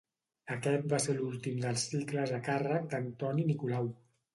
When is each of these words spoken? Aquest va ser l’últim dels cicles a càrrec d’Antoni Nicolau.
Aquest 0.55 0.87
va 0.93 1.01
ser 1.03 1.15
l’últim 1.19 1.61
dels 1.67 1.85
cicles 1.93 2.37
a 2.41 2.43
càrrec 2.51 2.93
d’Antoni 2.97 3.51
Nicolau. 3.55 3.97